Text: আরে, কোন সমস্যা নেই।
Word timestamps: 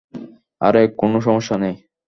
আরে, 0.61 0.81
কোন 0.97 1.13
সমস্যা 1.19 1.55
নেই। 1.57 1.75